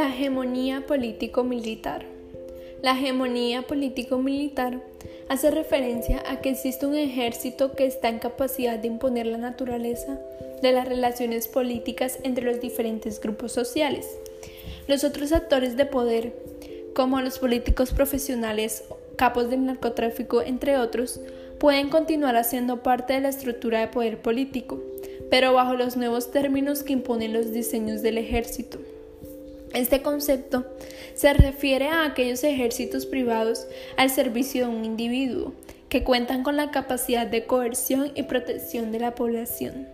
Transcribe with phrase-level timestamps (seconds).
[0.00, 2.06] La hegemonía político-militar.
[2.80, 4.80] La hegemonía político-militar
[5.28, 10.18] hace referencia a que existe un ejército que está en capacidad de imponer la naturaleza
[10.62, 14.08] de las relaciones políticas entre los diferentes grupos sociales.
[14.88, 16.32] Los otros actores de poder,
[16.94, 18.84] como los políticos profesionales,
[19.16, 21.20] capos del narcotráfico, entre otros,
[21.58, 24.82] pueden continuar haciendo parte de la estructura de poder político,
[25.30, 28.78] pero bajo los nuevos términos que imponen los diseños del ejército.
[29.72, 30.64] Este concepto
[31.14, 33.66] se refiere a aquellos ejércitos privados
[33.96, 35.52] al servicio de un individuo,
[35.88, 39.88] que cuentan con la capacidad de coerción y protección de la población.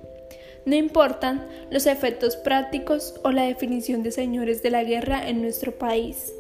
[0.65, 5.73] No importan los efectos prácticos o la definición de señores de la guerra en nuestro
[5.73, 6.33] país.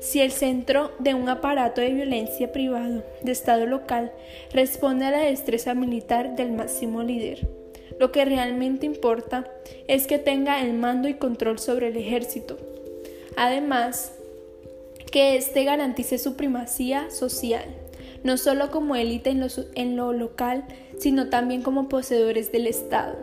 [0.00, 4.12] Si el centro de un aparato de violencia privado de Estado local
[4.52, 7.48] responde a la destreza militar del máximo líder,
[7.98, 9.50] lo que realmente importa
[9.88, 12.77] es que tenga el mando y control sobre el ejército.
[13.40, 14.12] Además,
[15.12, 17.64] que éste garantice su primacía social,
[18.24, 20.64] no solo como élite en, en lo local,
[20.98, 23.16] sino también como poseedores del Estado.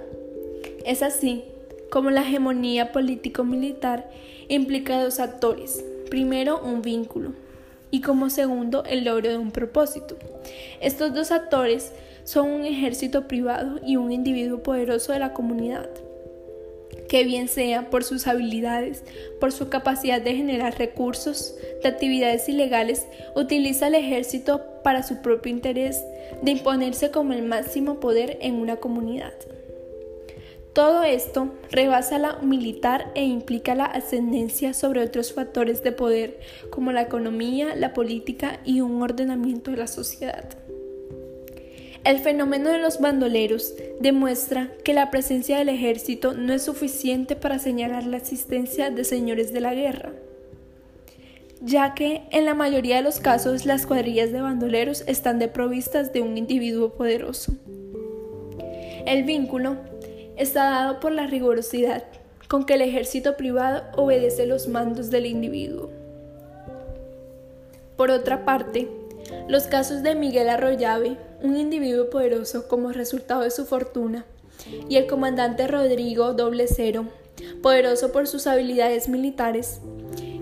[0.86, 1.43] Es así
[1.91, 4.09] como la hegemonía político-militar
[4.47, 7.33] implica dos actores, Primero, un vínculo
[7.91, 10.16] y como segundo, el logro de un propósito.
[10.81, 11.91] Estos dos actores
[12.23, 15.89] son un ejército privado y un individuo poderoso de la comunidad,
[17.08, 19.04] que bien sea por sus habilidades,
[19.40, 25.52] por su capacidad de generar recursos de actividades ilegales, utiliza el ejército para su propio
[25.52, 26.04] interés
[26.42, 29.34] de imponerse como el máximo poder en una comunidad.
[30.73, 36.38] Todo esto rebasa la militar e implica la ascendencia sobre otros factores de poder
[36.70, 40.50] como la economía, la política y un ordenamiento de la sociedad.
[42.06, 47.58] El fenómeno de los bandoleros demuestra que la presencia del ejército no es suficiente para
[47.58, 50.14] señalar la existencia de señores de la guerra,
[51.61, 56.21] ya que en la mayoría de los casos las cuadrillas de bandoleros están deprovistas de
[56.21, 57.54] un individuo poderoso.
[59.08, 59.77] El vínculo
[60.37, 62.04] está dado por la rigurosidad
[62.48, 65.89] con que el ejército privado obedece los mandos del individuo.
[67.98, 68.87] Por otra parte,
[69.47, 74.25] los casos de Miguel Arroyave, un individuo poderoso como resultado de su fortuna,
[74.89, 77.05] y el comandante Rodrigo Doble Cero,
[77.61, 79.81] poderoso por sus habilidades militares,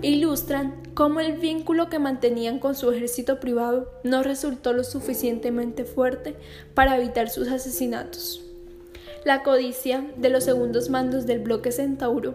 [0.02, 6.36] ilustran cómo el vínculo que mantenían con su ejército privado no resultó lo suficientemente fuerte
[6.74, 8.42] para evitar sus asesinatos.
[9.24, 12.34] La codicia de los segundos mandos del bloque Centauro,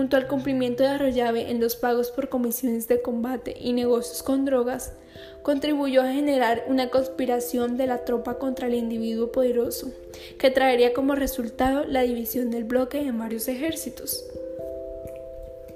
[0.00, 4.46] junto al cumplimiento de Arroyave en los pagos por comisiones de combate y negocios con
[4.46, 4.94] drogas,
[5.42, 9.92] contribuyó a generar una conspiración de la tropa contra el individuo poderoso,
[10.38, 14.24] que traería como resultado la división del bloque en varios ejércitos.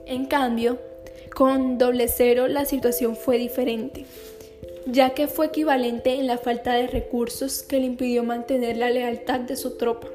[0.06, 0.78] En cambio,
[1.34, 4.06] con doble cero la situación fue diferente,
[4.86, 9.40] ya que fue equivalente en la falta de recursos que le impidió mantener la lealtad
[9.40, 10.08] de su tropa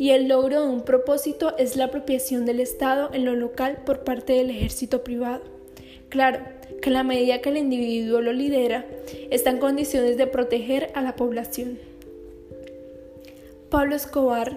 [0.00, 4.02] y el logro de un propósito es la apropiación del Estado en lo local por
[4.02, 5.42] parte del ejército privado.
[6.08, 6.40] Claro,
[6.80, 8.86] que en la medida que el individuo lo lidera,
[9.28, 11.78] está en condiciones de proteger a la población.
[13.68, 14.56] Pablo Escobar,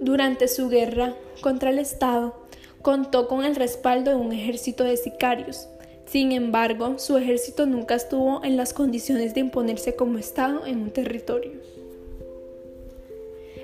[0.00, 2.46] durante su guerra contra el Estado,
[2.80, 5.66] contó con el respaldo de un ejército de sicarios.
[6.06, 10.90] Sin embargo, su ejército nunca estuvo en las condiciones de imponerse como Estado en un
[10.92, 11.50] territorio.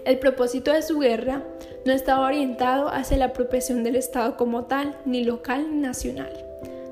[0.05, 1.45] El propósito de su guerra
[1.85, 6.33] no estaba orientado hacia la apropiación del Estado como tal, ni local ni nacional.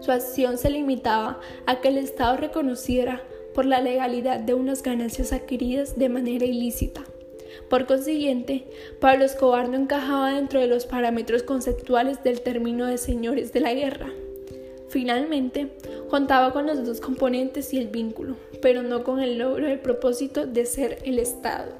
[0.00, 3.22] Su acción se limitaba a que el Estado reconociera
[3.54, 7.02] por la legalidad de unas ganancias adquiridas de manera ilícita.
[7.70, 8.66] Por consiguiente,
[9.00, 13.74] Pablo Escobar no encajaba dentro de los parámetros conceptuales del término de señores de la
[13.74, 14.10] guerra.
[14.88, 15.68] Finalmente,
[16.08, 20.46] contaba con los dos componentes y el vínculo, pero no con el logro del propósito
[20.46, 21.72] de ser el Estado.